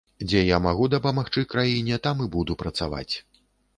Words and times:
Дзе 0.29 0.39
я 0.45 0.57
магу 0.67 0.87
дапамагчы 0.93 1.43
краіне, 1.53 1.99
там 2.07 2.25
і 2.25 2.31
буду 2.37 2.59
працаваць. 2.63 3.15